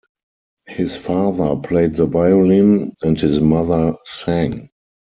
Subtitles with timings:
[0.65, 4.71] His father played the violin, and his mother sang.